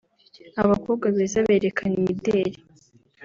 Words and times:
abakobwa 0.61 1.05
beza 1.15 1.39
berekana 1.47 1.93
imideli 2.01 2.53